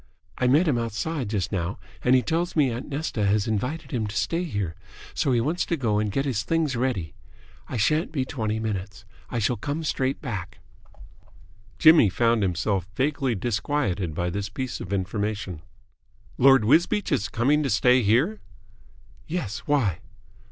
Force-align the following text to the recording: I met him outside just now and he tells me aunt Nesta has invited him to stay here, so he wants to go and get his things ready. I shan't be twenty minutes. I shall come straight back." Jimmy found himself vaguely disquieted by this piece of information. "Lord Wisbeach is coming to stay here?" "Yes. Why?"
I 0.39 0.47
met 0.47 0.67
him 0.67 0.79
outside 0.79 1.29
just 1.29 1.51
now 1.51 1.77
and 2.03 2.15
he 2.15 2.23
tells 2.23 2.55
me 2.55 2.71
aunt 2.71 2.89
Nesta 2.89 3.23
has 3.27 3.47
invited 3.47 3.91
him 3.91 4.07
to 4.07 4.15
stay 4.15 4.45
here, 4.45 4.75
so 5.13 5.31
he 5.31 5.39
wants 5.39 5.63
to 5.67 5.77
go 5.77 5.99
and 5.99 6.11
get 6.11 6.25
his 6.25 6.41
things 6.41 6.75
ready. 6.75 7.13
I 7.67 7.77
shan't 7.77 8.11
be 8.11 8.25
twenty 8.25 8.59
minutes. 8.59 9.05
I 9.29 9.37
shall 9.37 9.57
come 9.57 9.83
straight 9.83 10.19
back." 10.19 10.57
Jimmy 11.77 12.09
found 12.09 12.41
himself 12.41 12.89
vaguely 12.95 13.35
disquieted 13.35 14.15
by 14.15 14.31
this 14.31 14.49
piece 14.49 14.81
of 14.81 14.91
information. 14.91 15.61
"Lord 16.39 16.65
Wisbeach 16.65 17.11
is 17.11 17.29
coming 17.29 17.61
to 17.61 17.69
stay 17.69 18.01
here?" 18.01 18.41
"Yes. 19.27 19.59
Why?" 19.67 19.99